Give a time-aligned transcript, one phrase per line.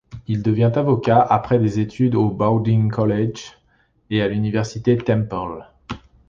[0.27, 3.51] Il devient avocat après des études au Bowdoin College
[4.09, 5.63] et à l'université Temple.